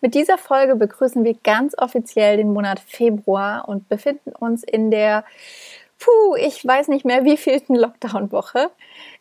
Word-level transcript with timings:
Mit 0.00 0.14
dieser 0.14 0.38
Folge 0.38 0.76
begrüßen 0.76 1.24
wir 1.24 1.34
ganz 1.44 1.74
offiziell 1.78 2.36
den 2.36 2.52
Monat 2.52 2.80
Februar 2.80 3.68
und 3.68 3.88
befinden 3.88 4.32
uns 4.32 4.64
in 4.64 4.90
der, 4.90 5.24
puh, 5.98 6.34
ich 6.36 6.66
weiß 6.66 6.88
nicht 6.88 7.04
mehr 7.04 7.24
wie 7.24 7.36
vielten 7.36 7.76
Lockdown-Woche. 7.76 8.70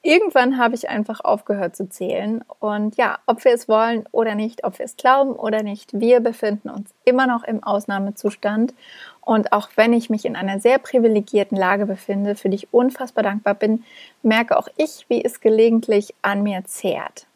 Irgendwann 0.02 0.58
habe 0.58 0.74
ich 0.74 0.90
einfach 0.90 1.24
aufgehört 1.24 1.76
zu 1.76 1.88
zählen. 1.88 2.44
Und 2.60 2.98
ja, 2.98 3.20
ob 3.28 3.46
wir 3.46 3.54
es 3.54 3.68
wollen 3.68 4.06
oder 4.12 4.34
nicht, 4.34 4.64
ob 4.64 4.80
wir 4.80 4.86
es 4.86 4.98
glauben 4.98 5.34
oder 5.34 5.62
nicht, 5.62 6.00
wir 6.00 6.20
befinden 6.20 6.70
uns 6.72 6.90
immer 7.06 7.28
noch 7.28 7.44
im 7.44 7.64
Ausnahmezustand. 7.64 8.74
Und 9.22 9.54
auch 9.54 9.70
wenn 9.76 9.94
ich 9.94 10.10
mich 10.10 10.26
in 10.26 10.36
einer 10.36 10.60
sehr 10.60 10.80
privilegierten 10.80 11.56
Lage 11.56 11.86
befinde, 11.86 12.36
für 12.36 12.50
die 12.50 12.56
ich 12.56 12.74
unfassbar 12.74 13.24
dankbar 13.24 13.54
bin, 13.54 13.84
merke 14.24 14.58
auch 14.58 14.68
ich, 14.78 15.06
wie 15.10 15.24
es 15.24 15.40
gelegentlich 15.42 16.16
an 16.24 16.42
mir 16.42 16.64
zehrt. 16.66 17.28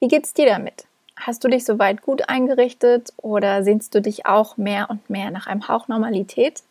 Wie 0.00 0.08
geht's 0.08 0.34
dir 0.34 0.46
damit? 0.46 0.86
Hast 1.26 1.42
du 1.42 1.48
dich 1.48 1.64
soweit 1.64 2.02
gut 2.02 2.28
eingerichtet 2.28 3.14
oder 3.16 3.64
sehnst 3.64 3.94
du 3.94 4.02
dich 4.02 4.26
auch 4.26 4.58
mehr 4.58 4.90
und 4.90 5.08
mehr 5.08 5.30
nach 5.30 5.46
einem 5.46 5.68
Hauch 5.68 5.88
Normalität? 5.88 6.62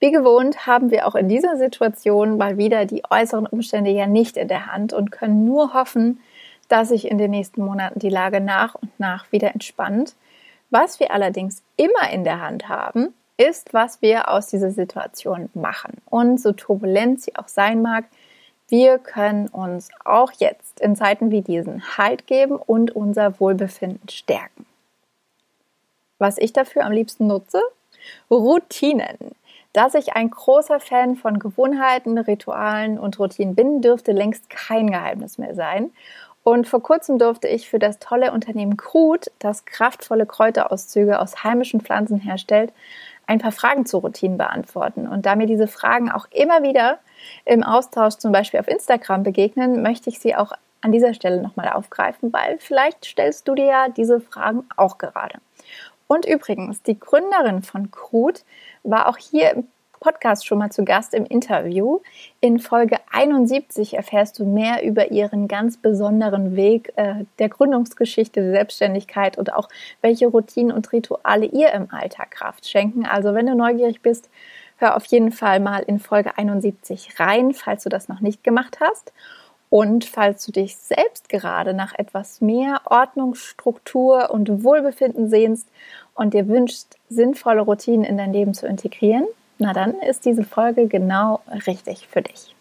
Wie 0.00 0.10
gewohnt 0.10 0.66
haben 0.66 0.90
wir 0.90 1.06
auch 1.06 1.14
in 1.14 1.28
dieser 1.28 1.56
Situation 1.56 2.38
mal 2.38 2.58
wieder 2.58 2.86
die 2.86 3.04
äußeren 3.08 3.46
Umstände 3.46 3.92
ja 3.92 4.08
nicht 4.08 4.36
in 4.36 4.48
der 4.48 4.66
Hand 4.66 4.92
und 4.92 5.12
können 5.12 5.44
nur 5.44 5.74
hoffen, 5.74 6.18
dass 6.68 6.88
sich 6.88 7.08
in 7.08 7.18
den 7.18 7.30
nächsten 7.30 7.64
Monaten 7.64 8.00
die 8.00 8.08
Lage 8.08 8.40
nach 8.40 8.74
und 8.74 8.90
nach 8.98 9.30
wieder 9.30 9.54
entspannt. 9.54 10.16
Was 10.70 10.98
wir 10.98 11.12
allerdings 11.12 11.62
immer 11.76 12.10
in 12.10 12.24
der 12.24 12.40
Hand 12.40 12.68
haben, 12.68 13.14
ist, 13.36 13.72
was 13.72 14.02
wir 14.02 14.28
aus 14.28 14.48
dieser 14.48 14.72
Situation 14.72 15.50
machen. 15.54 15.98
Und 16.06 16.40
so 16.40 16.50
turbulent 16.50 17.22
sie 17.22 17.36
auch 17.36 17.46
sein 17.46 17.80
mag, 17.80 18.06
wir 18.68 18.98
können 18.98 19.48
uns 19.48 19.90
auch 20.04 20.32
jetzt 20.32 20.80
in 20.80 20.96
Zeiten 20.96 21.30
wie 21.30 21.42
diesen 21.42 21.96
Halt 21.96 22.26
geben 22.26 22.56
und 22.56 22.94
unser 22.94 23.38
Wohlbefinden 23.38 24.08
stärken. 24.08 24.66
Was 26.18 26.38
ich 26.38 26.52
dafür 26.52 26.84
am 26.84 26.92
liebsten 26.92 27.26
nutze? 27.26 27.60
Routinen. 28.30 29.16
Dass 29.72 29.94
ich 29.94 30.14
ein 30.14 30.30
großer 30.30 30.80
Fan 30.80 31.16
von 31.16 31.38
Gewohnheiten, 31.38 32.16
Ritualen 32.16 32.98
und 32.98 33.18
Routinen 33.18 33.54
bin, 33.54 33.82
dürfte 33.82 34.12
längst 34.12 34.48
kein 34.48 34.90
Geheimnis 34.90 35.38
mehr 35.38 35.54
sein. 35.54 35.90
Und 36.42 36.66
vor 36.66 36.82
kurzem 36.82 37.18
durfte 37.18 37.48
ich 37.48 37.68
für 37.68 37.78
das 37.78 37.98
tolle 37.98 38.32
Unternehmen 38.32 38.76
Krut, 38.76 39.30
das 39.38 39.64
kraftvolle 39.64 40.26
Kräuterauszüge 40.26 41.20
aus 41.20 41.44
heimischen 41.44 41.80
Pflanzen 41.80 42.18
herstellt, 42.18 42.72
ein 43.26 43.38
paar 43.38 43.52
Fragen 43.52 43.86
zu 43.86 43.98
Routinen 43.98 44.38
beantworten. 44.38 45.06
Und 45.08 45.26
da 45.26 45.36
mir 45.36 45.46
diese 45.46 45.66
Fragen 45.66 46.10
auch 46.10 46.26
immer 46.30 46.62
wieder 46.62 46.98
im 47.44 47.62
Austausch 47.62 48.14
zum 48.14 48.32
Beispiel 48.32 48.60
auf 48.60 48.68
Instagram 48.68 49.22
begegnen, 49.22 49.82
möchte 49.82 50.10
ich 50.10 50.18
sie 50.18 50.36
auch 50.36 50.52
an 50.80 50.92
dieser 50.92 51.14
Stelle 51.14 51.42
nochmal 51.42 51.70
aufgreifen, 51.70 52.32
weil 52.32 52.58
vielleicht 52.58 53.04
stellst 53.04 53.48
du 53.48 53.54
dir 53.54 53.66
ja 53.66 53.88
diese 53.88 54.20
Fragen 54.20 54.64
auch 54.76 54.98
gerade. 54.98 55.38
Und 56.06 56.24
übrigens, 56.24 56.82
die 56.82 56.98
Gründerin 56.98 57.62
von 57.62 57.90
Krut 57.90 58.44
war 58.84 59.08
auch 59.08 59.16
hier 59.16 59.50
im 59.52 59.68
Podcast 60.06 60.46
schon 60.46 60.58
mal 60.58 60.70
zu 60.70 60.84
Gast 60.84 61.14
im 61.14 61.26
Interview. 61.26 61.98
In 62.38 62.60
Folge 62.60 62.98
71 63.10 63.94
erfährst 63.94 64.38
du 64.38 64.44
mehr 64.44 64.84
über 64.84 65.10
ihren 65.10 65.48
ganz 65.48 65.78
besonderen 65.78 66.54
Weg 66.54 66.92
äh, 66.94 67.24
der 67.40 67.48
Gründungsgeschichte 67.48 68.40
der 68.40 68.52
Selbstständigkeit 68.52 69.36
und 69.36 69.52
auch 69.52 69.68
welche 70.02 70.28
Routinen 70.28 70.70
und 70.70 70.92
Rituale 70.92 71.46
ihr 71.46 71.72
im 71.72 71.88
Alltag 71.90 72.30
Kraft 72.30 72.68
schenken. 72.68 73.04
Also 73.04 73.34
wenn 73.34 73.46
du 73.46 73.56
neugierig 73.56 74.00
bist, 74.00 74.30
hör 74.76 74.94
auf 74.94 75.04
jeden 75.06 75.32
Fall 75.32 75.58
mal 75.58 75.82
in 75.82 75.98
Folge 75.98 76.38
71 76.38 77.18
rein, 77.18 77.52
falls 77.52 77.82
du 77.82 77.88
das 77.88 78.06
noch 78.06 78.20
nicht 78.20 78.44
gemacht 78.44 78.78
hast. 78.80 79.12
Und 79.70 80.04
falls 80.04 80.46
du 80.46 80.52
dich 80.52 80.76
selbst 80.76 81.28
gerade 81.28 81.74
nach 81.74 81.98
etwas 81.98 82.40
mehr 82.40 82.80
Ordnung, 82.84 83.34
Struktur 83.34 84.30
und 84.30 84.62
Wohlbefinden 84.62 85.28
sehnst 85.28 85.66
und 86.14 86.32
dir 86.32 86.46
wünschst, 86.46 86.96
sinnvolle 87.08 87.62
Routinen 87.62 88.04
in 88.04 88.16
dein 88.16 88.32
Leben 88.32 88.54
zu 88.54 88.68
integrieren, 88.68 89.26
na 89.58 89.72
dann 89.72 89.94
ist 90.00 90.24
diese 90.24 90.44
Folge 90.44 90.86
genau 90.86 91.40
richtig 91.66 92.08
für 92.08 92.22
dich. 92.22 92.54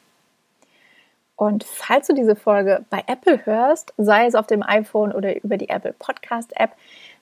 Und 1.35 1.66
falls 1.66 2.07
du 2.07 2.13
diese 2.13 2.35
Folge 2.35 2.85
bei 2.89 3.03
Apple 3.07 3.45
hörst, 3.45 3.94
sei 3.97 4.25
es 4.25 4.35
auf 4.35 4.47
dem 4.47 4.63
iPhone 4.63 5.11
oder 5.11 5.44
über 5.44 5.57
die 5.57 5.67
Apple 5.67 5.94
Podcast 5.97 6.56
App, 6.56 6.72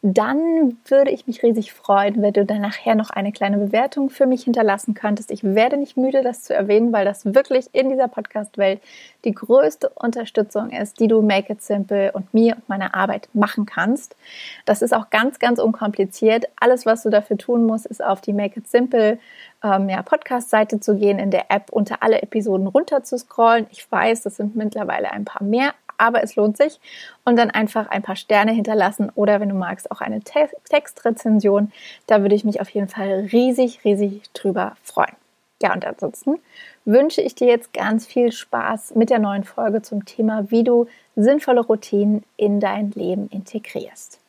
dann 0.06 0.78
würde 0.86 1.12
ich 1.12 1.28
mich 1.28 1.44
riesig 1.44 1.72
freuen, 1.72 2.22
wenn 2.22 2.34
du 2.34 2.46
dann 2.46 2.60
nachher 2.60 2.94
noch 2.94 3.10
eine 3.10 3.32
kleine 3.32 3.58
Bewertung 3.58 4.10
für 4.10 4.26
mich 4.26 4.44
hinterlassen 4.44 4.96
könntest. 4.96 5.32
Ich 5.32 5.46
werde 5.46 5.78
nicht 5.78 5.96
müde, 5.96 6.22
das 6.24 6.44
zu 6.44 6.54
erwähnen, 6.54 6.92
weil 6.92 7.06
das 7.06 7.24
wirklich 7.34 7.70
in 7.72 7.90
dieser 7.90 8.10
Podcast-Welt 8.10 8.82
die 9.24 9.32
größte 9.32 9.88
Unterstützung 9.96 10.72
ist, 10.72 11.00
die 11.00 11.08
du 11.08 11.22
Make 11.22 11.54
It 11.54 11.62
Simple 11.62 12.12
und 12.12 12.34
mir 12.34 12.58
und 12.58 12.68
meiner 12.68 12.94
Arbeit 12.94 13.30
machen 13.32 13.66
kannst. 13.66 14.18
Das 14.66 14.82
ist 14.82 14.94
auch 14.94 15.10
ganz, 15.10 15.40
ganz 15.40 15.58
unkompliziert. 15.58 16.48
Alles, 16.60 16.86
was 16.86 17.04
du 17.04 17.10
dafür 17.10 17.38
tun 17.38 17.66
musst, 17.66 17.86
ist 17.86 18.04
auf 18.04 18.20
die 18.20 18.34
Make 18.34 18.60
It 18.60 18.68
Simple 18.68 19.20
ähm, 19.64 19.88
ja, 19.88 20.02
Podcast-Seite 20.02 20.82
zu 20.82 20.98
gehen, 20.98 21.18
in 21.18 21.32
der 21.32 21.50
App 21.50 21.72
unter 21.72 22.04
alle 22.04 22.22
Episoden 22.22 22.68
runter 22.68 23.04
zu 23.04 23.18
scrollen. 23.18 23.68
Ich 23.72 23.90
weiß, 23.90 24.24
das 24.24 24.36
sind 24.36 24.58
mittlerweile 24.58 25.12
ein 25.12 25.24
paar 25.24 25.44
mehr, 25.44 25.74
aber 26.04 26.24
es 26.24 26.36
lohnt 26.36 26.58
sich. 26.58 26.80
Und 27.24 27.38
dann 27.38 27.50
einfach 27.50 27.88
ein 27.88 28.02
paar 28.02 28.16
Sterne 28.16 28.52
hinterlassen 28.52 29.12
oder 29.16 29.40
wenn 29.40 29.50
du 29.50 29.56
magst, 29.56 29.90
auch 29.92 30.02
eine 30.02 30.22
Te 30.22 30.50
Textrezension. 30.70 31.72
Da 32.08 32.22
würde 32.22 32.36
ich 32.36 32.44
mich 32.44 32.60
auf 32.60 32.70
jeden 32.70 32.90
Fall 32.90 33.30
riesig, 33.32 33.84
riesig 33.86 34.22
drüber 34.34 34.76
freuen. 34.84 35.16
Ja, 35.62 35.74
und 35.74 35.86
ansonsten 35.86 36.40
wünsche 36.84 37.22
ich 37.22 37.36
dir 37.36 37.48
jetzt 37.48 37.74
ganz 37.74 38.06
viel 38.06 38.34
Spaß 38.34 38.96
mit 38.96 39.10
der 39.10 39.20
neuen 39.20 39.46
Folge 39.46 39.82
zum 39.82 40.04
Thema, 40.04 40.52
wie 40.52 40.66
du 40.66 40.88
sinnvolle 41.16 41.62
Routinen 41.62 42.24
in 42.36 42.60
dein 42.60 42.92
Leben 42.92 43.30
integrierst. 43.30 44.20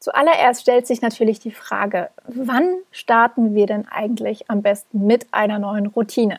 Zuallererst 0.00 0.62
stellt 0.62 0.86
sich 0.86 1.00
natürlich 1.00 1.38
die 1.38 1.52
Frage, 1.52 2.10
wann 2.26 2.78
starten 2.90 3.54
wir 3.54 3.66
denn 3.66 3.86
eigentlich 3.88 4.50
am 4.50 4.62
besten 4.62 5.06
mit 5.06 5.26
einer 5.32 5.58
neuen 5.58 5.86
Routine? 5.86 6.38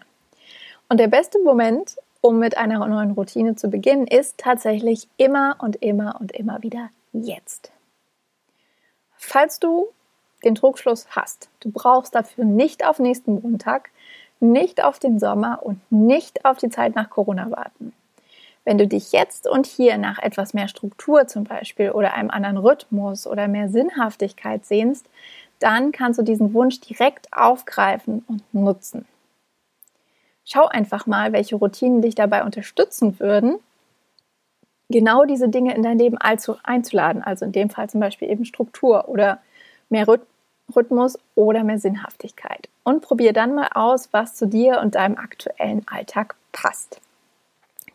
Und 0.89 0.99
der 0.99 1.07
beste 1.07 1.39
Moment, 1.39 1.95
um 2.21 2.39
mit 2.39 2.57
einer 2.57 2.85
neuen 2.85 3.11
Routine 3.11 3.55
zu 3.55 3.69
beginnen, 3.69 4.07
ist 4.07 4.37
tatsächlich 4.37 5.07
immer 5.17 5.55
und 5.59 5.77
immer 5.77 6.17
und 6.19 6.31
immer 6.31 6.61
wieder 6.61 6.89
jetzt. 7.13 7.71
Falls 9.15 9.59
du 9.59 9.87
den 10.43 10.55
Druckschluss 10.55 11.07
hast, 11.11 11.49
du 11.59 11.71
brauchst 11.71 12.15
dafür 12.15 12.45
nicht 12.45 12.85
auf 12.85 12.99
nächsten 12.99 13.41
Montag, 13.41 13.89
nicht 14.39 14.83
auf 14.83 14.99
den 14.99 15.19
Sommer 15.19 15.59
und 15.63 15.79
nicht 15.91 16.45
auf 16.45 16.57
die 16.57 16.69
Zeit 16.69 16.95
nach 16.95 17.09
Corona 17.09 17.51
warten. 17.51 17.93
Wenn 18.63 18.77
du 18.77 18.87
dich 18.87 19.11
jetzt 19.11 19.47
und 19.47 19.65
hier 19.65 19.97
nach 19.97 20.19
etwas 20.19 20.53
mehr 20.53 20.67
Struktur 20.67 21.27
zum 21.27 21.43
Beispiel 21.43 21.91
oder 21.91 22.13
einem 22.13 22.29
anderen 22.29 22.57
Rhythmus 22.57 23.25
oder 23.27 23.47
mehr 23.47 23.69
Sinnhaftigkeit 23.69 24.65
sehnst, 24.65 25.07
dann 25.59 25.91
kannst 25.91 26.19
du 26.19 26.23
diesen 26.23 26.53
Wunsch 26.53 26.79
direkt 26.79 27.27
aufgreifen 27.33 28.23
und 28.27 28.43
nutzen. 28.53 29.05
Schau 30.51 30.65
einfach 30.65 31.05
mal, 31.05 31.31
welche 31.31 31.57
Routinen 31.57 32.01
dich 32.01 32.15
dabei 32.15 32.43
unterstützen 32.43 33.19
würden, 33.19 33.59
genau 34.89 35.25
diese 35.25 35.47
Dinge 35.47 35.75
in 35.75 35.83
dein 35.83 35.99
Leben 35.99 36.17
einzuladen. 36.17 37.21
Also 37.21 37.45
in 37.45 37.51
dem 37.51 37.69
Fall 37.69 37.87
zum 37.89 37.99
Beispiel 37.99 38.29
eben 38.29 38.45
Struktur 38.45 39.07
oder 39.09 39.39
mehr 39.89 40.07
Rhythmus 40.75 41.19
oder 41.35 41.63
mehr 41.63 41.77
Sinnhaftigkeit. 41.77 42.67
Und 42.83 43.01
probier 43.01 43.31
dann 43.31 43.53
mal 43.53 43.69
aus, 43.75 44.09
was 44.11 44.35
zu 44.35 44.47
dir 44.47 44.79
und 44.79 44.95
deinem 44.95 45.17
aktuellen 45.17 45.87
Alltag 45.87 46.35
passt. 46.51 46.99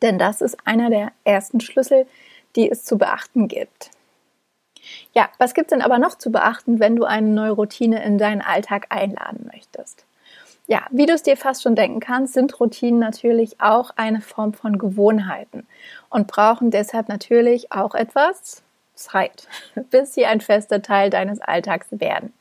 Denn 0.00 0.18
das 0.18 0.40
ist 0.40 0.56
einer 0.64 0.90
der 0.90 1.10
ersten 1.24 1.60
Schlüssel, 1.60 2.06
die 2.54 2.70
es 2.70 2.84
zu 2.84 2.98
beachten 2.98 3.48
gibt. 3.48 3.90
Ja, 5.12 5.28
was 5.38 5.54
gibt 5.54 5.72
es 5.72 5.76
denn 5.76 5.84
aber 5.84 5.98
noch 5.98 6.18
zu 6.18 6.30
beachten, 6.30 6.78
wenn 6.78 6.94
du 6.94 7.04
eine 7.04 7.26
neue 7.26 7.52
Routine 7.52 8.04
in 8.04 8.18
deinen 8.18 8.42
Alltag 8.42 8.86
einladen 8.90 9.50
möchtest? 9.52 10.04
Ja, 10.66 10.86
wie 10.90 11.04
du 11.04 11.12
es 11.12 11.22
dir 11.22 11.36
fast 11.36 11.62
schon 11.62 11.76
denken 11.76 12.00
kannst, 12.00 12.32
sind 12.32 12.58
Routinen 12.58 12.98
natürlich 12.98 13.60
auch 13.60 13.90
eine 13.96 14.22
Form 14.22 14.54
von 14.54 14.78
Gewohnheiten 14.78 15.66
und 16.08 16.26
brauchen 16.26 16.70
deshalb 16.70 17.08
natürlich 17.08 17.70
auch 17.70 17.94
etwas 17.94 18.62
Zeit, 18.94 19.46
bis 19.90 20.14
sie 20.14 20.24
ein 20.24 20.40
fester 20.40 20.80
Teil 20.80 21.10
deines 21.10 21.40
Alltags 21.40 21.88
werden. 21.90 22.32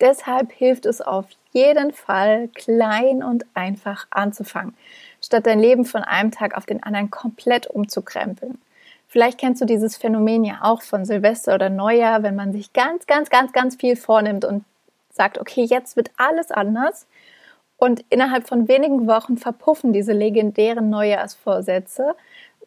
Deshalb 0.00 0.52
hilft 0.52 0.86
es 0.86 1.00
auf 1.00 1.26
jeden 1.52 1.92
Fall, 1.92 2.48
klein 2.54 3.22
und 3.22 3.44
einfach 3.54 4.06
anzufangen, 4.10 4.74
statt 5.20 5.46
dein 5.46 5.60
Leben 5.60 5.84
von 5.84 6.02
einem 6.02 6.30
Tag 6.30 6.56
auf 6.56 6.66
den 6.66 6.82
anderen 6.82 7.10
komplett 7.10 7.66
umzukrempeln. 7.66 8.60
Vielleicht 9.08 9.38
kennst 9.38 9.60
du 9.60 9.66
dieses 9.66 9.96
Phänomen 9.96 10.44
ja 10.44 10.60
auch 10.62 10.82
von 10.82 11.04
Silvester 11.04 11.54
oder 11.54 11.70
Neujahr, 11.70 12.22
wenn 12.22 12.34
man 12.34 12.52
sich 12.52 12.72
ganz, 12.72 13.06
ganz, 13.06 13.30
ganz, 13.30 13.52
ganz 13.52 13.76
viel 13.76 13.94
vornimmt 13.94 14.44
und 14.44 14.64
sagt, 15.12 15.38
okay, 15.38 15.64
jetzt 15.64 15.96
wird 15.96 16.10
alles 16.16 16.50
anders. 16.50 17.06
Und 17.82 18.04
innerhalb 18.10 18.46
von 18.46 18.68
wenigen 18.68 19.08
Wochen 19.08 19.36
verpuffen 19.36 19.92
diese 19.92 20.12
legendären 20.12 20.88
Neujahrsvorsätze 20.88 22.14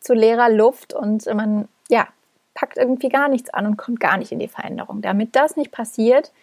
zu 0.01 0.13
leerer 0.13 0.49
Luft 0.49 0.93
und 0.93 1.25
man, 1.33 1.69
ja, 1.87 2.09
packt 2.53 2.75
irgendwie 2.75 3.07
gar 3.07 3.29
nichts 3.29 3.49
an 3.49 3.65
und 3.65 3.77
kommt 3.77 4.01
gar 4.01 4.17
nicht 4.17 4.33
in 4.33 4.39
die 4.39 4.49
Veränderung. 4.49 5.01
Damit 5.01 5.37
das 5.37 5.55
nicht 5.55 5.71
passiert, 5.71 6.33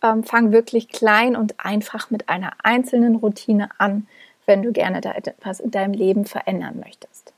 ähm, 0.00 0.22
fang 0.22 0.52
wirklich 0.52 0.88
klein 0.90 1.34
und 1.34 1.56
einfach 1.58 2.10
mit 2.10 2.28
einer 2.28 2.52
einzelnen 2.62 3.16
Routine 3.16 3.68
an, 3.78 4.06
wenn 4.46 4.62
du 4.62 4.70
gerne 4.70 5.00
da 5.00 5.10
etwas 5.10 5.58
in 5.58 5.72
deinem 5.72 5.94
Leben 5.94 6.24
verändern 6.24 6.78
möchtest. 6.78 7.32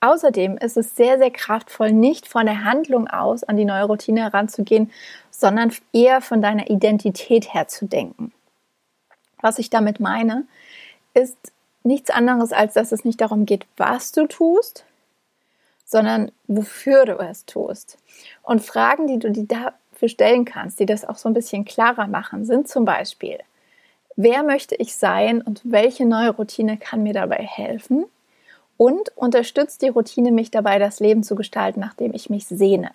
Außerdem 0.00 0.56
ist 0.56 0.78
es 0.78 0.96
sehr, 0.96 1.18
sehr 1.18 1.32
kraftvoll, 1.32 1.92
nicht 1.92 2.26
von 2.26 2.46
der 2.46 2.64
Handlung 2.64 3.08
aus 3.08 3.44
an 3.44 3.58
die 3.58 3.66
neue 3.66 3.84
Routine 3.84 4.22
heranzugehen, 4.22 4.90
sondern 5.30 5.70
eher 5.92 6.22
von 6.22 6.40
deiner 6.40 6.70
Identität 6.70 7.52
her 7.52 7.68
zu 7.68 7.84
denken. 7.84 8.32
Was 9.44 9.58
ich 9.58 9.68
damit 9.68 10.00
meine, 10.00 10.46
ist 11.12 11.36
nichts 11.82 12.08
anderes, 12.08 12.54
als 12.54 12.72
dass 12.72 12.92
es 12.92 13.04
nicht 13.04 13.20
darum 13.20 13.44
geht, 13.44 13.66
was 13.76 14.10
du 14.10 14.26
tust, 14.26 14.86
sondern 15.84 16.32
wofür 16.46 17.04
du 17.04 17.18
es 17.18 17.44
tust. 17.44 17.98
Und 18.42 18.62
Fragen, 18.62 19.06
die 19.06 19.18
du 19.18 19.30
dir 19.30 19.44
dafür 19.44 20.08
stellen 20.08 20.46
kannst, 20.46 20.80
die 20.80 20.86
das 20.86 21.04
auch 21.04 21.16
so 21.16 21.28
ein 21.28 21.34
bisschen 21.34 21.66
klarer 21.66 22.06
machen, 22.06 22.46
sind 22.46 22.68
zum 22.68 22.86
Beispiel, 22.86 23.38
wer 24.16 24.44
möchte 24.44 24.76
ich 24.76 24.96
sein 24.96 25.42
und 25.42 25.60
welche 25.62 26.06
neue 26.06 26.30
Routine 26.30 26.78
kann 26.78 27.02
mir 27.02 27.12
dabei 27.12 27.44
helfen? 27.44 28.06
Und 28.78 29.14
unterstützt 29.14 29.82
die 29.82 29.88
Routine 29.88 30.32
mich 30.32 30.52
dabei, 30.52 30.78
das 30.78 31.00
Leben 31.00 31.22
zu 31.22 31.34
gestalten, 31.34 31.80
nach 31.80 31.92
dem 31.92 32.14
ich 32.14 32.30
mich 32.30 32.46
sehne? 32.46 32.92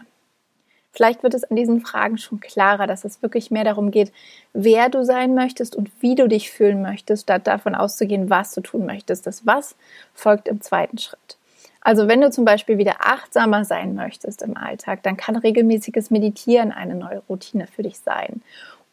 Vielleicht 0.92 1.24
wird 1.24 1.34
es 1.34 1.44
an 1.44 1.56
diesen 1.56 1.82
Fragen 1.82 2.18
schon 2.18 2.40
klarer, 2.40 2.88
dass 2.88 3.06
es 3.06 3.22
wirklich 3.22 3.52
mehr 3.52 3.64
darum 3.64 3.92
geht, 3.92 4.12
wer 4.54 4.90
du 4.90 5.06
sein 5.06 5.36
möchtest 5.36 5.76
und 5.76 5.92
wie 6.00 6.16
du 6.16 6.28
dich 6.28 6.52
fühlen 6.52 6.82
möchtest, 6.82 7.24
statt 7.24 7.46
davon 7.48 7.76
auszugehen, 7.76 8.30
was 8.30 8.54
du 8.54 8.62
tun 8.62 8.86
möchtest. 8.86 9.28
Das 9.28 9.46
Was 9.46 9.76
folgt 10.14 10.48
im 10.48 10.62
zweiten 10.62 10.98
Schritt. 10.98 11.38
Also 11.82 12.08
wenn 12.08 12.22
du 12.22 12.30
zum 12.30 12.44
Beispiel 12.44 12.78
wieder 12.78 12.96
achtsamer 13.00 13.64
sein 13.64 13.96
möchtest 13.96 14.42
im 14.42 14.58
Alltag, 14.58 15.04
dann 15.04 15.16
kann 15.16 15.36
regelmäßiges 15.36 16.12
Meditieren 16.12 16.72
eine 16.72 16.96
neue 16.96 17.22
Routine 17.30 17.68
für 17.68 17.84
dich 17.84 18.00
sein. 18.00 18.42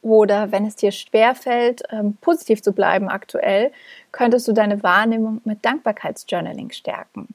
Oder 0.02 0.52
wenn 0.52 0.66
es 0.66 0.76
dir 0.76 0.92
schwerfällt, 0.92 1.82
ähm, 1.90 2.16
positiv 2.20 2.62
zu 2.62 2.72
bleiben 2.72 3.08
aktuell, 3.08 3.72
könntest 4.12 4.46
du 4.46 4.52
deine 4.52 4.82
Wahrnehmung 4.84 5.40
mit 5.44 5.64
Dankbarkeitsjournaling 5.64 6.70
stärken. 6.70 7.28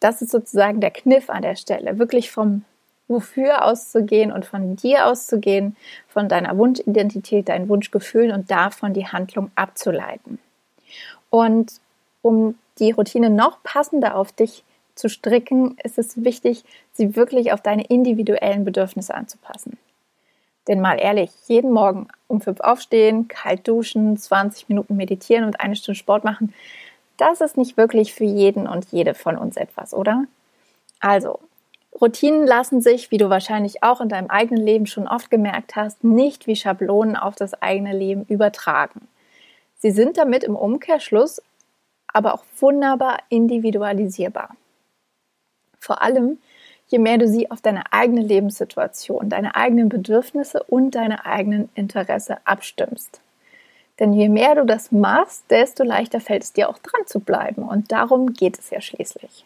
Das 0.00 0.22
ist 0.22 0.30
sozusagen 0.30 0.80
der 0.80 0.92
Kniff 0.92 1.28
an 1.28 1.42
der 1.42 1.56
Stelle, 1.56 1.98
wirklich 1.98 2.30
vom 2.30 2.64
Wofür 3.08 3.64
auszugehen 3.64 4.32
und 4.32 4.44
von 4.44 4.76
dir 4.76 5.06
auszugehen, 5.06 5.76
von 6.08 6.28
deiner 6.28 6.56
Wunschidentität, 6.58 7.48
deinen 7.48 7.68
Wunschgefühlen 7.68 8.32
und 8.32 8.50
davon 8.50 8.94
die 8.94 9.06
Handlung 9.06 9.50
abzuleiten. 9.54 10.38
Und 11.30 11.80
um 12.22 12.56
die 12.78 12.90
Routine 12.90 13.30
noch 13.30 13.62
passender 13.62 14.16
auf 14.16 14.32
dich 14.32 14.64
zu 14.96 15.08
stricken, 15.08 15.76
ist 15.84 15.98
es 15.98 16.24
wichtig, 16.24 16.64
sie 16.92 17.16
wirklich 17.16 17.52
auf 17.52 17.60
deine 17.60 17.84
individuellen 17.84 18.64
Bedürfnisse 18.64 19.14
anzupassen. 19.14 19.78
Denn 20.66 20.80
mal 20.80 20.98
ehrlich, 20.98 21.30
jeden 21.46 21.70
Morgen 21.70 22.08
um 22.26 22.40
fünf 22.40 22.60
aufstehen, 22.60 23.28
kalt 23.28 23.68
duschen, 23.68 24.16
20 24.16 24.68
Minuten 24.68 24.96
meditieren 24.96 25.44
und 25.44 25.60
eine 25.60 25.76
Stunde 25.76 25.98
Sport 25.98 26.24
machen, 26.24 26.52
das 27.16 27.40
ist 27.40 27.56
nicht 27.56 27.76
wirklich 27.76 28.12
für 28.12 28.24
jeden 28.24 28.66
und 28.66 28.86
jede 28.90 29.14
von 29.14 29.38
uns 29.38 29.56
etwas, 29.56 29.94
oder? 29.94 30.24
Also, 31.00 31.38
Routinen 32.00 32.46
lassen 32.46 32.80
sich, 32.80 33.10
wie 33.10 33.18
du 33.18 33.30
wahrscheinlich 33.30 33.82
auch 33.82 34.00
in 34.00 34.08
deinem 34.08 34.28
eigenen 34.28 34.62
Leben 34.62 34.86
schon 34.86 35.08
oft 35.08 35.30
gemerkt 35.30 35.76
hast, 35.76 36.04
nicht 36.04 36.46
wie 36.46 36.56
Schablonen 36.56 37.16
auf 37.16 37.36
das 37.36 37.60
eigene 37.62 37.96
Leben 37.96 38.24
übertragen. 38.24 39.08
Sie 39.78 39.90
sind 39.90 40.18
damit 40.18 40.44
im 40.44 40.56
Umkehrschluss 40.56 41.40
aber 42.16 42.32
auch 42.32 42.44
wunderbar 42.58 43.18
individualisierbar. 43.28 44.56
Vor 45.78 46.00
allem, 46.00 46.38
je 46.88 46.98
mehr 46.98 47.18
du 47.18 47.28
sie 47.28 47.50
auf 47.50 47.60
deine 47.60 47.92
eigene 47.92 48.22
Lebenssituation, 48.22 49.28
deine 49.28 49.54
eigenen 49.54 49.90
Bedürfnisse 49.90 50.62
und 50.62 50.94
deine 50.94 51.26
eigenen 51.26 51.68
Interesse 51.74 52.38
abstimmst. 52.44 53.20
Denn 53.98 54.14
je 54.14 54.30
mehr 54.30 54.54
du 54.54 54.64
das 54.64 54.92
machst, 54.92 55.44
desto 55.50 55.84
leichter 55.84 56.20
fällt 56.20 56.42
es 56.42 56.52
dir 56.54 56.70
auch 56.70 56.78
dran 56.78 57.06
zu 57.06 57.20
bleiben. 57.20 57.62
Und 57.62 57.92
darum 57.92 58.32
geht 58.32 58.58
es 58.58 58.70
ja 58.70 58.80
schließlich. 58.80 59.44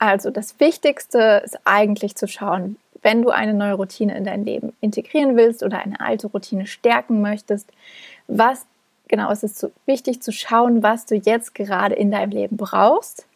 Also 0.00 0.30
das 0.30 0.58
Wichtigste 0.58 1.42
ist 1.44 1.60
eigentlich 1.64 2.16
zu 2.16 2.26
schauen, 2.26 2.76
wenn 3.02 3.22
du 3.22 3.30
eine 3.30 3.54
neue 3.54 3.74
Routine 3.74 4.16
in 4.16 4.24
dein 4.24 4.44
Leben 4.44 4.72
integrieren 4.80 5.36
willst 5.36 5.62
oder 5.62 5.78
eine 5.78 6.00
alte 6.00 6.26
Routine 6.26 6.66
stärken 6.66 7.20
möchtest, 7.20 7.68
was 8.26 8.66
genau 9.06 9.30
ist 9.30 9.44
es 9.44 9.70
wichtig 9.86 10.20
zu 10.20 10.32
schauen, 10.32 10.82
was 10.82 11.06
du 11.06 11.14
jetzt 11.14 11.54
gerade 11.54 11.94
in 11.94 12.10
deinem 12.10 12.30
Leben 12.30 12.56
brauchst 12.56 13.26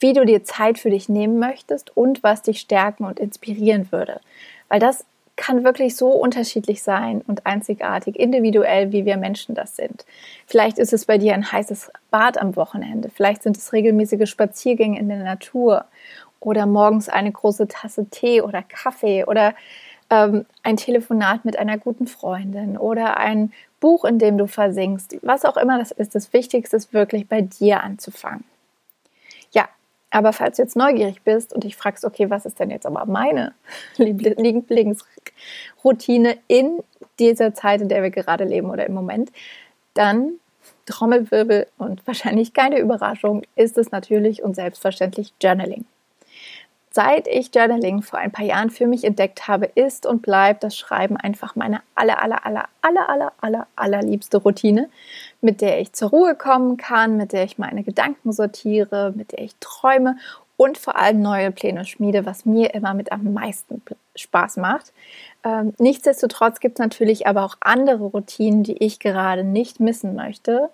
wie 0.00 0.12
du 0.12 0.24
dir 0.24 0.44
Zeit 0.44 0.78
für 0.78 0.90
dich 0.90 1.08
nehmen 1.08 1.38
möchtest 1.38 1.96
und 1.96 2.22
was 2.22 2.42
dich 2.42 2.60
stärken 2.60 3.04
und 3.04 3.18
inspirieren 3.18 3.90
würde. 3.90 4.20
Weil 4.68 4.80
das 4.80 5.04
kann 5.38 5.64
wirklich 5.64 5.96
so 5.96 6.10
unterschiedlich 6.10 6.82
sein 6.82 7.22
und 7.26 7.46
einzigartig, 7.46 8.18
individuell, 8.18 8.92
wie 8.92 9.06
wir 9.06 9.16
Menschen 9.16 9.54
das 9.54 9.76
sind. 9.76 10.04
Vielleicht 10.46 10.78
ist 10.78 10.92
es 10.92 11.06
bei 11.06 11.16
dir 11.16 11.32
ein 11.32 11.50
heißes 11.50 11.90
Bad 12.10 12.36
am 12.36 12.56
Wochenende, 12.56 13.08
vielleicht 13.08 13.42
sind 13.42 13.56
es 13.56 13.72
regelmäßige 13.72 14.28
Spaziergänge 14.28 14.98
in 14.98 15.08
der 15.08 15.24
Natur 15.24 15.86
oder 16.40 16.66
morgens 16.66 17.08
eine 17.08 17.32
große 17.32 17.68
Tasse 17.68 18.06
Tee 18.10 18.42
oder 18.42 18.62
Kaffee 18.62 19.24
oder 19.24 19.54
ähm, 20.10 20.44
ein 20.62 20.76
Telefonat 20.76 21.44
mit 21.44 21.58
einer 21.58 21.78
guten 21.78 22.06
Freundin 22.06 22.76
oder 22.76 23.16
ein 23.16 23.52
Buch, 23.80 24.04
in 24.04 24.18
dem 24.18 24.38
du 24.38 24.46
versinkst. 24.46 25.18
Was 25.22 25.44
auch 25.44 25.56
immer 25.56 25.78
das 25.78 25.92
ist, 25.92 26.14
das 26.14 26.32
Wichtigste 26.32 26.76
ist 26.76 26.92
wirklich 26.92 27.28
bei 27.28 27.42
dir 27.42 27.82
anzufangen. 27.82 28.44
Aber 30.10 30.32
falls 30.32 30.56
du 30.56 30.62
jetzt 30.62 30.76
neugierig 30.76 31.22
bist 31.22 31.52
und 31.52 31.64
dich 31.64 31.76
fragst, 31.76 32.02
okay, 32.04 32.30
was 32.30 32.46
ist 32.46 32.58
denn 32.58 32.70
jetzt 32.70 32.86
aber 32.86 33.04
meine 33.06 33.52
Lieblingsroutine 33.96 36.38
in 36.46 36.78
dieser 37.18 37.54
Zeit, 37.54 37.82
in 37.82 37.88
der 37.88 38.02
wir 38.02 38.10
gerade 38.10 38.44
leben 38.44 38.70
oder 38.70 38.86
im 38.86 38.94
Moment, 38.94 39.30
dann 39.94 40.34
Trommelwirbel 40.86 41.66
und 41.76 42.06
wahrscheinlich 42.06 42.54
keine 42.54 42.78
Überraschung 42.78 43.42
ist 43.56 43.76
es 43.76 43.90
natürlich 43.90 44.42
und 44.42 44.54
selbstverständlich 44.54 45.34
Journaling. 45.42 45.84
Seit 46.98 47.28
ich 47.28 47.54
Journaling 47.54 48.02
vor 48.02 48.18
ein 48.18 48.32
paar 48.32 48.44
Jahren 48.44 48.70
für 48.70 48.88
mich 48.88 49.04
entdeckt 49.04 49.46
habe, 49.46 49.66
ist 49.66 50.04
und 50.04 50.20
bleibt 50.20 50.64
das 50.64 50.76
Schreiben 50.76 51.16
einfach 51.16 51.54
meine 51.54 51.80
aller, 51.94 52.20
aller, 52.20 52.44
aller, 52.44 52.64
aller, 52.82 53.08
aller, 53.08 53.32
aller, 53.40 53.66
allerliebste 53.76 54.38
Routine, 54.38 54.88
mit 55.40 55.60
der 55.60 55.80
ich 55.80 55.92
zur 55.92 56.10
Ruhe 56.10 56.34
kommen 56.34 56.76
kann, 56.76 57.16
mit 57.16 57.32
der 57.32 57.44
ich 57.44 57.56
meine 57.56 57.84
Gedanken 57.84 58.32
sortiere, 58.32 59.12
mit 59.14 59.30
der 59.30 59.42
ich 59.42 59.54
träume 59.60 60.16
und 60.56 60.76
vor 60.76 60.96
allem 60.96 61.22
neue 61.22 61.52
Pläne 61.52 61.84
schmiede, 61.84 62.26
was 62.26 62.44
mir 62.44 62.74
immer 62.74 62.94
mit 62.94 63.12
am 63.12 63.32
meisten 63.32 63.80
Spaß 64.16 64.56
macht. 64.56 64.92
Ähm, 65.44 65.74
nichtsdestotrotz 65.78 66.58
gibt 66.58 66.80
es 66.80 66.82
natürlich 66.82 67.28
aber 67.28 67.44
auch 67.44 67.54
andere 67.60 68.06
Routinen, 68.06 68.64
die 68.64 68.76
ich 68.76 68.98
gerade 68.98 69.44
nicht 69.44 69.78
missen 69.78 70.16
möchte. 70.16 70.68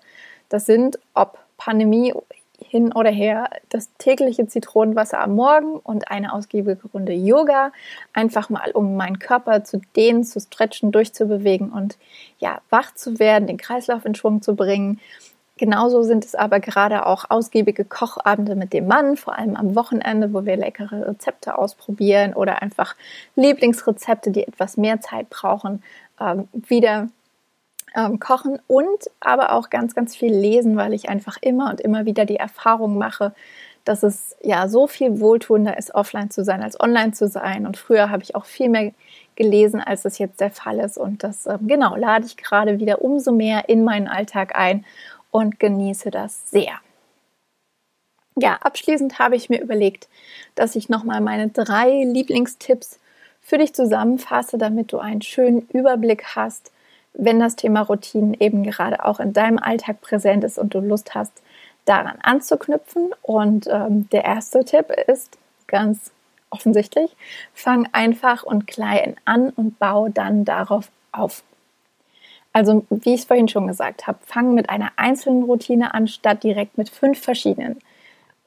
Das 0.49 0.65
sind, 0.65 0.97
ob 1.13 1.37
Pandemie 1.57 2.15
hin 2.59 2.93
oder 2.93 3.09
her 3.09 3.49
das 3.69 3.89
tägliche 3.97 4.47
Zitronenwasser 4.47 5.19
am 5.19 5.35
Morgen 5.35 5.77
und 5.77 6.09
eine 6.11 6.33
ausgiebige 6.33 6.87
Runde 6.93 7.13
Yoga, 7.13 7.71
einfach 8.13 8.49
mal 8.49 8.71
um 8.71 8.95
meinen 8.95 9.19
Körper 9.19 9.63
zu 9.63 9.81
dehnen, 9.95 10.23
zu 10.23 10.39
stretchen, 10.39 10.91
durchzubewegen 10.91 11.71
und 11.71 11.97
ja, 12.39 12.59
wach 12.69 12.93
zu 12.93 13.19
werden, 13.19 13.47
den 13.47 13.57
Kreislauf 13.57 14.05
in 14.05 14.15
Schwung 14.15 14.41
zu 14.41 14.55
bringen. 14.55 14.99
Genauso 15.57 16.03
sind 16.03 16.25
es 16.25 16.35
aber 16.35 16.59
gerade 16.59 17.05
auch 17.05 17.25
ausgiebige 17.29 17.85
Kochabende 17.85 18.55
mit 18.55 18.73
dem 18.73 18.87
Mann, 18.87 19.15
vor 19.15 19.37
allem 19.37 19.55
am 19.55 19.73
Wochenende, 19.75 20.33
wo 20.33 20.45
wir 20.45 20.57
leckere 20.57 21.07
Rezepte 21.07 21.57
ausprobieren 21.57 22.33
oder 22.33 22.61
einfach 22.61 22.95
Lieblingsrezepte, 23.35 24.31
die 24.31 24.45
etwas 24.45 24.75
mehr 24.75 24.99
Zeit 24.99 25.29
brauchen, 25.29 25.81
ähm, 26.19 26.49
wieder 26.51 27.07
ähm, 27.95 28.19
kochen 28.19 28.59
und 28.67 29.09
aber 29.19 29.53
auch 29.53 29.69
ganz, 29.69 29.95
ganz 29.95 30.15
viel 30.15 30.33
lesen, 30.33 30.75
weil 30.75 30.93
ich 30.93 31.09
einfach 31.09 31.37
immer 31.41 31.69
und 31.69 31.81
immer 31.81 32.05
wieder 32.05 32.25
die 32.25 32.37
Erfahrung 32.37 32.97
mache, 32.97 33.33
dass 33.85 34.03
es 34.03 34.35
ja 34.41 34.67
so 34.67 34.87
viel 34.87 35.19
wohltuender 35.19 35.77
ist, 35.77 35.93
offline 35.93 36.31
zu 36.31 36.43
sein 36.43 36.63
als 36.63 36.79
online 36.79 37.11
zu 37.13 37.27
sein. 37.27 37.65
Und 37.65 37.77
früher 37.77 38.09
habe 38.09 38.23
ich 38.23 38.35
auch 38.35 38.45
viel 38.45 38.69
mehr 38.69 38.91
gelesen, 39.35 39.79
als 39.79 40.01
das 40.01 40.17
jetzt 40.17 40.41
der 40.41 40.51
Fall 40.51 40.79
ist. 40.79 40.97
Und 40.97 41.23
das, 41.23 41.45
ähm, 41.45 41.67
genau, 41.67 41.95
lade 41.95 42.25
ich 42.25 42.35
gerade 42.35 42.79
wieder 42.79 43.01
umso 43.01 43.31
mehr 43.31 43.69
in 43.69 43.83
meinen 43.83 44.07
Alltag 44.07 44.57
ein 44.57 44.85
und 45.31 45.59
genieße 45.59 46.11
das 46.11 46.49
sehr. 46.49 46.79
Ja, 48.37 48.57
abschließend 48.61 49.19
habe 49.19 49.35
ich 49.35 49.49
mir 49.49 49.61
überlegt, 49.61 50.09
dass 50.55 50.75
ich 50.75 50.89
nochmal 50.89 51.21
meine 51.21 51.49
drei 51.49 52.03
Lieblingstipps 52.03 52.99
für 53.39 53.57
dich 53.57 53.73
zusammenfasse, 53.73 54.57
damit 54.57 54.91
du 54.91 54.97
einen 54.97 55.21
schönen 55.21 55.61
Überblick 55.69 56.35
hast, 56.35 56.71
wenn 57.17 57.39
das 57.39 57.55
Thema 57.55 57.81
Routinen 57.81 58.33
eben 58.35 58.63
gerade 58.63 59.03
auch 59.05 59.19
in 59.19 59.33
deinem 59.33 59.59
Alltag 59.59 60.01
präsent 60.01 60.43
ist 60.43 60.57
und 60.57 60.73
du 60.73 60.79
Lust 60.79 61.15
hast, 61.15 61.41
daran 61.85 62.17
anzuknüpfen. 62.21 63.11
Und 63.21 63.67
ähm, 63.67 64.09
der 64.09 64.25
erste 64.25 64.65
Tipp 64.65 64.91
ist 65.07 65.37
ganz 65.67 66.11
offensichtlich. 66.49 67.15
Fang 67.53 67.87
einfach 67.91 68.43
und 68.43 68.67
klein 68.67 69.15
an 69.25 69.49
und 69.49 69.79
bau 69.79 70.09
dann 70.09 70.45
darauf 70.45 70.89
auf. 71.11 71.43
Also, 72.53 72.85
wie 72.89 73.13
ich 73.13 73.21
es 73.21 73.25
vorhin 73.25 73.49
schon 73.49 73.67
gesagt 73.67 74.07
habe, 74.07 74.17
fang 74.25 74.53
mit 74.53 74.69
einer 74.69 74.91
einzelnen 74.95 75.43
Routine 75.43 75.93
an, 75.93 76.07
statt 76.07 76.43
direkt 76.43 76.77
mit 76.77 76.89
fünf 76.89 77.19
verschiedenen. 77.19 77.79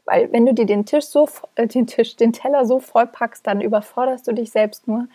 Weil 0.07 0.33
wenn 0.33 0.47
du 0.47 0.55
dir 0.55 0.65
den 0.65 0.87
Tisch 0.87 1.05
so, 1.05 1.29
äh, 1.57 1.67
den 1.67 1.87
Tisch, 1.87 2.17
den 2.17 2.33
Teller 2.33 2.65
so 2.65 2.81
vollpackst, 2.81 3.47
dann 3.47 3.61
überforderst 3.61 4.27
du 4.27 4.33
dich 4.33 4.51
selbst 4.51 4.89
nur 4.89 5.09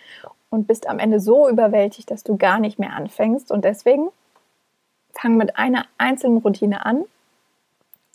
und 0.54 0.68
bist 0.68 0.88
am 0.88 1.00
Ende 1.00 1.20
so 1.20 1.50
überwältigt, 1.50 2.12
dass 2.12 2.24
du 2.24 2.38
gar 2.38 2.60
nicht 2.60 2.78
mehr 2.78 2.94
anfängst. 2.94 3.52
Und 3.52 3.66
deswegen 3.66 4.10
fang 5.12 5.36
mit 5.36 5.58
einer 5.58 5.86
einzelnen 5.98 6.38
Routine 6.38 6.86
an 6.86 7.06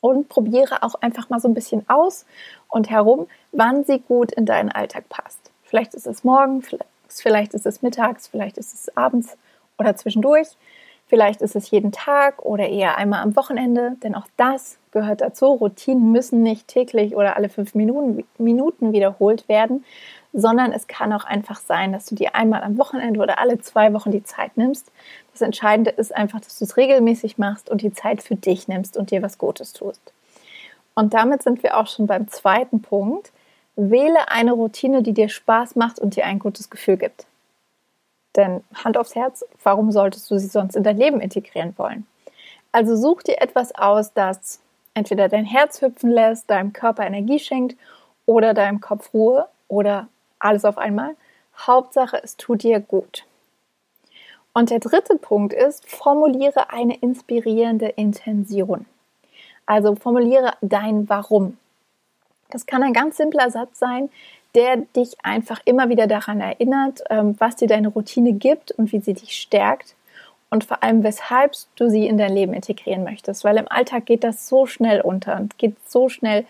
und 0.00 0.28
probiere 0.28 0.84
auch 0.84 0.94
einfach 1.00 1.30
mal 1.30 1.40
so 1.40 1.48
ein 1.48 1.54
bisschen 1.54 1.84
aus 1.88 2.26
und 2.68 2.90
herum, 2.90 3.26
wann 3.50 3.82
sie 3.82 3.98
gut 3.98 4.30
in 4.30 4.46
deinen 4.46 4.70
Alltag 4.70 5.08
passt. 5.08 5.50
Vielleicht 5.64 5.94
ist 5.94 6.06
es 6.06 6.22
morgen, 6.22 6.62
vielleicht 7.08 7.54
ist 7.54 7.66
es 7.66 7.82
mittags, 7.82 8.28
vielleicht 8.28 8.56
ist 8.56 8.72
es 8.72 8.96
abends 8.96 9.36
oder 9.76 9.96
zwischendurch. 9.96 10.48
Vielleicht 11.08 11.40
ist 11.40 11.56
es 11.56 11.70
jeden 11.70 11.90
Tag 11.90 12.44
oder 12.44 12.68
eher 12.68 12.98
einmal 12.98 13.22
am 13.22 13.34
Wochenende, 13.34 13.96
denn 14.02 14.14
auch 14.14 14.26
das 14.36 14.78
gehört 14.90 15.22
dazu. 15.22 15.46
Routinen 15.46 16.12
müssen 16.12 16.42
nicht 16.42 16.68
täglich 16.68 17.16
oder 17.16 17.34
alle 17.34 17.48
fünf 17.48 17.74
Minuten, 17.74 18.24
Minuten 18.36 18.92
wiederholt 18.92 19.48
werden, 19.48 19.84
sondern 20.32 20.72
es 20.72 20.86
kann 20.86 21.12
auch 21.12 21.24
einfach 21.24 21.58
sein, 21.58 21.92
dass 21.92 22.06
du 22.06 22.14
dir 22.14 22.34
einmal 22.34 22.62
am 22.62 22.78
Wochenende 22.78 23.20
oder 23.20 23.38
alle 23.38 23.58
zwei 23.60 23.92
Wochen 23.92 24.10
die 24.10 24.22
Zeit 24.22 24.56
nimmst. 24.56 24.90
Das 25.32 25.42
Entscheidende 25.42 25.90
ist 25.90 26.14
einfach, 26.14 26.40
dass 26.40 26.58
du 26.58 26.64
es 26.64 26.76
regelmäßig 26.76 27.38
machst 27.38 27.70
und 27.70 27.82
die 27.82 27.92
Zeit 27.92 28.22
für 28.22 28.36
dich 28.36 28.68
nimmst 28.68 28.96
und 28.96 29.10
dir 29.10 29.22
was 29.22 29.38
Gutes 29.38 29.72
tust. 29.72 30.12
Und 30.94 31.14
damit 31.14 31.42
sind 31.42 31.62
wir 31.62 31.76
auch 31.76 31.86
schon 31.86 32.06
beim 32.06 32.28
zweiten 32.28 32.82
Punkt. 32.82 33.30
Wähle 33.76 34.28
eine 34.28 34.52
Routine, 34.52 35.02
die 35.02 35.12
dir 35.12 35.28
Spaß 35.28 35.76
macht 35.76 35.98
und 35.98 36.16
dir 36.16 36.26
ein 36.26 36.40
gutes 36.40 36.70
Gefühl 36.70 36.96
gibt. 36.96 37.26
Denn 38.36 38.62
Hand 38.84 38.96
aufs 38.96 39.14
Herz, 39.14 39.44
warum 39.62 39.92
solltest 39.92 40.30
du 40.30 40.38
sie 40.38 40.48
sonst 40.48 40.76
in 40.76 40.82
dein 40.82 40.98
Leben 40.98 41.20
integrieren 41.20 41.74
wollen? 41.76 42.06
Also 42.72 42.96
such 42.96 43.22
dir 43.22 43.40
etwas 43.40 43.74
aus, 43.74 44.12
das 44.12 44.60
entweder 44.94 45.28
dein 45.28 45.44
Herz 45.44 45.80
hüpfen 45.80 46.10
lässt, 46.10 46.50
deinem 46.50 46.72
Körper 46.72 47.06
Energie 47.06 47.38
schenkt 47.38 47.76
oder 48.26 48.52
deinem 48.52 48.80
Kopf 48.80 49.14
Ruhe 49.14 49.48
oder 49.68 50.08
alles 50.38 50.64
auf 50.64 50.78
einmal. 50.78 51.16
Hauptsache, 51.56 52.20
es 52.22 52.36
tut 52.36 52.62
dir 52.62 52.80
gut. 52.80 53.24
Und 54.52 54.70
der 54.70 54.80
dritte 54.80 55.16
Punkt 55.16 55.52
ist, 55.52 55.88
formuliere 55.88 56.70
eine 56.70 56.96
inspirierende 56.96 57.86
Intention. 57.88 58.86
Also 59.66 59.94
formuliere 59.94 60.52
dein 60.60 61.08
Warum. 61.08 61.58
Das 62.50 62.66
kann 62.66 62.82
ein 62.82 62.92
ganz 62.94 63.16
simpler 63.16 63.50
Satz 63.50 63.78
sein, 63.78 64.08
der 64.54 64.78
dich 64.78 65.16
einfach 65.22 65.60
immer 65.64 65.90
wieder 65.90 66.06
daran 66.06 66.40
erinnert, 66.40 67.02
ähm, 67.10 67.36
was 67.38 67.56
dir 67.56 67.68
deine 67.68 67.88
Routine 67.88 68.32
gibt 68.32 68.72
und 68.72 68.92
wie 68.92 69.00
sie 69.00 69.14
dich 69.14 69.36
stärkt 69.36 69.94
und 70.50 70.64
vor 70.64 70.82
allem, 70.82 71.02
weshalb 71.02 71.52
du 71.76 71.90
sie 71.90 72.06
in 72.06 72.16
dein 72.16 72.32
Leben 72.32 72.54
integrieren 72.54 73.04
möchtest. 73.04 73.44
Weil 73.44 73.58
im 73.58 73.70
Alltag 73.70 74.06
geht 74.06 74.24
das 74.24 74.48
so 74.48 74.66
schnell 74.66 75.00
unter 75.02 75.36
und 75.36 75.58
geht 75.58 75.76
so 75.86 76.08
schnell 76.08 76.46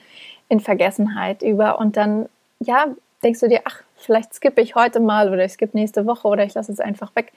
in 0.48 0.60
Vergessenheit 0.60 1.42
über 1.42 1.78
und 1.78 1.96
dann, 1.96 2.28
ja, 2.60 2.86
denkst 3.22 3.40
du 3.40 3.48
dir, 3.48 3.62
ach, 3.64 3.82
vielleicht 3.96 4.34
skippe 4.34 4.60
ich 4.60 4.74
heute 4.74 5.00
mal 5.00 5.32
oder 5.32 5.44
ich 5.44 5.52
skippe 5.52 5.76
nächste 5.76 6.06
Woche 6.06 6.28
oder 6.28 6.44
ich 6.44 6.54
lasse 6.54 6.72
es 6.72 6.80
einfach 6.80 7.14
weg, 7.16 7.32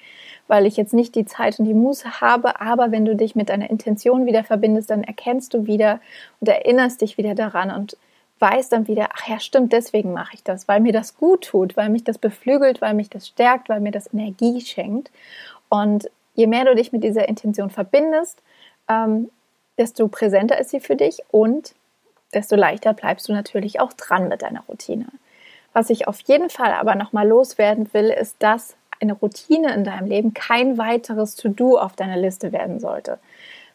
weil 0.48 0.66
ich 0.66 0.78
jetzt 0.78 0.94
nicht 0.94 1.16
die 1.16 1.26
Zeit 1.26 1.60
und 1.60 1.66
die 1.66 1.74
Muße 1.74 2.22
habe. 2.22 2.62
Aber 2.62 2.92
wenn 2.92 3.06
du 3.06 3.16
dich 3.16 3.36
mit 3.36 3.50
deiner 3.50 3.70
Intention 3.70 4.26
wieder 4.26 4.44
verbindest, 4.44 4.90
dann 4.90 5.04
erkennst 5.04 5.54
du 5.54 5.66
wieder 5.66 6.00
und 6.40 6.48
erinnerst 6.48 7.02
dich 7.02 7.18
wieder 7.18 7.36
daran 7.36 7.72
und 7.72 7.98
weiß 8.40 8.70
dann 8.70 8.88
wieder, 8.88 9.10
ach 9.14 9.28
ja, 9.28 9.40
stimmt, 9.40 9.72
deswegen 9.72 10.14
mache 10.14 10.34
ich 10.34 10.44
das, 10.44 10.68
weil 10.68 10.80
mir 10.80 10.94
das 10.94 11.16
gut 11.16 11.46
tut, 11.46 11.78
weil 11.78 11.90
mich 11.90 12.04
das 12.04 12.18
beflügelt, 12.18 12.82
weil 12.82 12.96
mich 12.96 13.10
das 13.10 13.28
stärkt, 13.28 13.70
weil 13.70 13.80
mir 13.80 13.92
das 13.92 14.12
Energie 14.12 14.62
schenkt. 14.62 15.12
Und 15.70 16.10
je 16.34 16.48
mehr 16.48 16.66
du 16.66 16.76
dich 16.76 16.92
mit 16.92 17.04
dieser 17.04 17.30
Intention 17.30 17.70
verbindest, 17.70 18.42
ähm, 18.90 19.30
desto 19.78 20.08
präsenter 20.08 20.60
ist 20.60 20.72
sie 20.72 20.80
für 20.80 20.96
dich 20.96 21.22
und 21.30 21.76
desto 22.34 22.56
leichter 22.56 22.94
bleibst 22.94 23.30
du 23.30 23.34
natürlich 23.34 23.80
auch 23.80 23.94
dran 23.94 24.28
mit 24.28 24.42
deiner 24.42 24.62
Routine. 24.68 25.08
Was 25.74 25.90
ich 25.90 26.08
auf 26.08 26.20
jeden 26.22 26.50
Fall 26.50 26.74
aber 26.74 26.96
nochmal 26.96 27.28
loswerden 27.28 27.94
will, 27.94 28.10
ist, 28.10 28.38
dass 28.40 28.76
eine 29.00 29.14
Routine 29.14 29.74
in 29.74 29.84
deinem 29.84 30.08
Leben 30.08 30.34
kein 30.34 30.78
weiteres 30.78 31.36
To-Do 31.36 31.78
auf 31.78 31.96
deiner 31.96 32.18
Liste 32.18 32.52
werden 32.52 32.80
sollte 32.80 33.20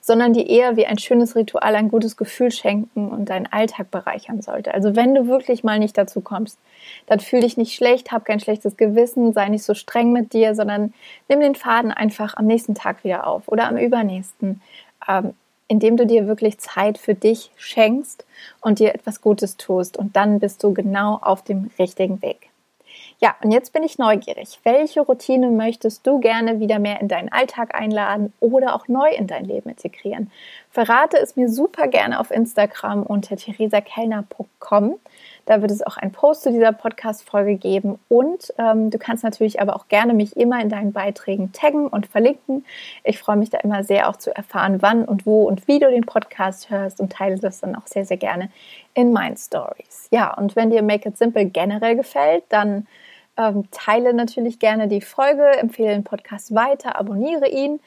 sondern 0.07 0.33
die 0.33 0.49
eher 0.49 0.77
wie 0.77 0.87
ein 0.87 0.99
schönes 0.99 1.35
Ritual 1.35 1.75
ein 1.75 1.89
gutes 1.89 2.17
Gefühl 2.17 2.53
schenken 2.53 3.09
und 3.09 3.29
deinen 3.29 3.49
Alltag 3.49 3.91
bereichern 3.91 4.41
sollte. 4.41 4.73
Also 4.73 4.95
wenn 4.95 5.17
du 5.17 5.27
wirklich 5.27 5.65
mal 5.65 5.81
nicht 5.81 5.99
dazu 5.99 6.21
kommst, 6.21 6.61
dann 7.07 7.19
fühl 7.19 7.41
dich 7.41 7.57
nicht 7.57 7.75
schlecht, 7.75 8.13
hab 8.13 8.25
kein 8.25 8.39
schlechtes 8.39 8.77
Gewissen, 8.77 9.33
sei 9.33 9.49
nicht 9.49 9.65
so 9.65 9.75
streng 9.75 10.13
mit 10.13 10.33
dir, 10.33 10.55
sondern 10.55 10.95
nimm 11.29 11.41
den 11.41 11.57
Faden 11.57 11.91
einfach 11.91 12.37
am 12.37 12.47
nächsten 12.47 12.77
Tag 12.77 13.03
wieder 13.03 13.27
auf 13.27 13.49
oder 13.49 13.67
am 13.67 13.77
übernächsten, 13.79 14.63
ähm, 15.09 15.35
indem 15.69 15.97
du 15.97 16.07
dir 16.07 16.27
wirklich 16.27 16.59
Zeit 16.59 16.99
für 16.99 17.15
dich 17.15 17.51
schenkst 17.57 18.25
und 18.61 18.79
dir 18.79 18.95
etwas 18.95 19.21
Gutes 19.21 19.57
tust 19.57 19.97
und 19.97 20.17
dann 20.17 20.41
bist 20.41 20.63
du 20.63 20.73
genau 20.75 21.19
auf 21.21 21.43
dem 21.43 21.71
richtigen 21.79 22.23
Weg. 22.23 22.46
Ja, 23.19 23.35
und 23.43 23.51
jetzt 23.51 23.73
bin 23.73 23.83
ich 23.83 23.97
neugierig. 23.97 24.61
Welche 24.63 25.01
Routine 25.01 25.51
möchtest 25.51 26.07
du 26.07 26.21
gerne 26.21 26.61
wieder 26.61 26.79
mehr 26.79 27.01
in 27.01 27.09
deinen 27.09 27.33
Alltag 27.33 27.75
einladen 27.75 28.35
oder 28.41 28.75
auch 28.75 28.89
neu 28.89 29.09
in 29.09 29.27
dein 29.27 29.47
Leben 29.47 29.71
integrieren? 29.71 30.31
Verrate 30.71 31.17
es 31.17 31.35
mir 31.35 31.49
super 31.49 31.89
gerne 31.89 32.21
auf 32.21 32.31
Instagram 32.31 33.03
unter 33.05 33.37
theresakellner.com. 33.37 34.97
Da 35.47 35.63
wird 35.63 35.71
es 35.71 35.87
auch 35.87 35.97
einen 35.97 36.13
Post 36.13 36.43
zu 36.43 36.53
dieser 36.53 36.73
Podcast-Folge 36.73 37.57
geben. 37.57 37.99
Und 38.09 38.53
ähm, 38.59 38.91
du 38.91 38.99
kannst 38.99 39.25
natürlich 39.25 39.63
aber 39.63 39.77
auch 39.77 39.89
gerne 39.89 40.13
mich 40.13 40.37
immer 40.37 40.61
in 40.61 40.69
deinen 40.69 40.93
Beiträgen 40.93 41.53
taggen 41.53 41.87
und 41.87 42.07
verlinken. 42.07 42.67
Ich 43.03 43.19
freue 43.19 43.37
mich 43.37 43.49
da 43.49 43.59
immer 43.59 43.83
sehr 43.83 44.11
auch 44.11 44.17
zu 44.17 44.37
erfahren, 44.37 44.83
wann 44.83 45.07
und 45.07 45.25
wo 45.25 45.45
und 45.45 45.67
wie 45.69 45.79
du 45.79 45.89
den 45.89 46.05
Podcast 46.05 46.69
hörst 46.69 47.01
und 47.01 47.13
teile 47.13 47.39
das 47.39 47.61
dann 47.61 47.77
auch 47.77 47.87
sehr, 47.87 48.05
sehr 48.05 48.19
gerne 48.19 48.51
in 48.93 49.13
meinen 49.15 49.39
Stories. 49.39 50.09
Ja, 50.11 50.35
und 50.35 50.55
wenn 50.55 50.69
dir 50.69 50.83
Make 50.83 51.09
It 51.09 51.17
Simple 51.17 51.47
generell 51.47 51.97
gefällt, 51.97 52.45
dann 52.51 52.87
ähm, 53.37 53.69
teile 53.71 54.15
natürlich 54.15 54.59
gerne 54.59 54.89
die 54.89 55.01
Folge, 55.01 55.47
empfehle 55.59 55.91
den 55.91 56.05
Podcast 56.05 56.55
weiter, 56.55 56.99
abonniere 56.99 57.49
ihn 57.49 57.81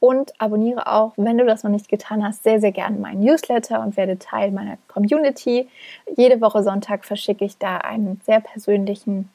und 0.00 0.32
abonniere 0.40 0.86
auch, 0.86 1.12
wenn 1.16 1.38
du 1.38 1.46
das 1.46 1.62
noch 1.62 1.70
nicht 1.70 1.88
getan 1.88 2.24
hast, 2.24 2.42
sehr, 2.42 2.60
sehr 2.60 2.72
gerne 2.72 2.98
meinen 2.98 3.20
Newsletter 3.20 3.80
und 3.80 3.96
werde 3.96 4.18
Teil 4.18 4.50
meiner 4.50 4.78
Community. 4.88 5.68
Jede 6.16 6.40
Woche 6.40 6.62
Sonntag 6.62 7.04
verschicke 7.04 7.44
ich 7.44 7.58
da 7.58 7.78
einen 7.78 8.20
sehr 8.24 8.40
persönlichen 8.40 9.30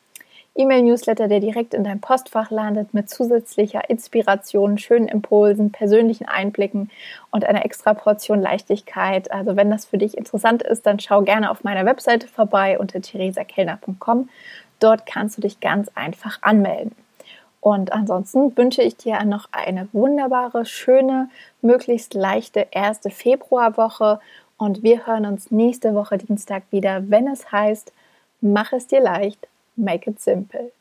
E-Mail-Newsletter, 0.54 1.30
der 1.30 1.40
direkt 1.40 1.74
in 1.74 1.86
dein 1.86 2.02
Postfach 2.02 2.52
landet 2.52 2.94
mit 2.94 3.10
zusätzlicher 3.10 3.90
Inspiration, 3.90 4.78
schönen 4.78 5.08
Impulsen, 5.08 5.72
persönlichen 5.72 6.28
Einblicken 6.28 6.92
und 7.32 7.46
einer 7.46 7.64
extra 7.64 7.94
Portion 7.94 8.42
Leichtigkeit. 8.42 9.32
Also 9.32 9.56
wenn 9.56 9.72
das 9.72 9.86
für 9.86 9.98
dich 9.98 10.18
interessant 10.18 10.62
ist, 10.62 10.86
dann 10.86 11.00
schau 11.00 11.22
gerne 11.22 11.50
auf 11.50 11.64
meiner 11.64 11.86
Webseite 11.86 12.28
vorbei 12.28 12.78
unter 12.78 13.02
theresakellner.com. 13.02 14.30
Dort 14.82 15.06
kannst 15.06 15.38
du 15.38 15.42
dich 15.42 15.62
ganz 15.62 15.90
einfach 15.96 16.40
anmelden. 16.42 16.94
Und 17.62 17.94
ansonsten 17.94 18.58
wünsche 18.58 18.82
ich 18.82 18.98
dir 18.98 19.24
noch 19.24 19.48
eine 19.52 19.88
wunderbare, 19.94 20.66
schöne, 20.66 21.30
möglichst 21.62 22.16
leichte 22.16 22.68
erste 22.72 23.12
Februarwoche. 23.12 24.20
Und 24.58 24.84
wir 24.84 25.06
hören 25.06 25.28
uns 25.28 25.52
nächste 25.52 25.94
Woche 25.94 26.18
Dienstag 26.18 26.64
wieder, 26.72 27.10
wenn 27.10 27.28
es 27.28 27.52
heißt, 27.52 27.94
mach 28.42 28.74
es 28.74 28.88
dir 28.88 29.00
leicht, 29.00 29.48
make 29.76 30.10
it 30.10 30.20
simple. 30.20 30.72